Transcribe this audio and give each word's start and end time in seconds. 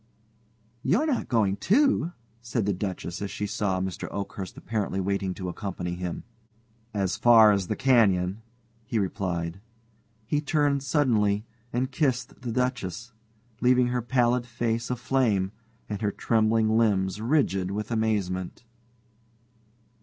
"You 0.81 0.99
are 1.01 1.05
not 1.05 1.27
going, 1.27 1.57
too?" 1.57 2.13
said 2.41 2.65
the 2.65 2.73
Duchess 2.73 3.21
as 3.21 3.29
she 3.29 3.45
saw 3.45 3.79
Mr. 3.79 4.07
Oakhurst 4.09 4.57
apparently 4.57 4.99
waiting 4.99 5.35
to 5.35 5.47
accompany 5.47 5.93
him. 5.93 6.23
"As 6.91 7.17
far 7.17 7.51
as 7.51 7.67
the 7.67 7.75
canyon," 7.75 8.41
he 8.83 8.97
replied. 8.97 9.61
He 10.25 10.41
turned 10.41 10.81
suddenly, 10.81 11.45
and 11.71 11.91
kissed 11.91 12.41
the 12.41 12.51
Duchess, 12.51 13.13
leaving 13.61 13.89
her 13.89 14.01
pallid 14.01 14.47
face 14.47 14.89
aflame 14.89 15.51
and 15.87 16.01
her 16.01 16.11
trembling 16.11 16.75
limbs 16.79 17.21
rigid 17.21 17.69
with 17.69 17.91
amazement. 17.91 18.63